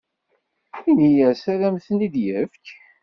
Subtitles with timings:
[0.89, 2.65] Ini-as ad am-ten-id-yefk.